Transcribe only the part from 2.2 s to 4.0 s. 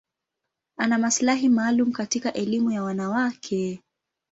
elimu ya wanawake.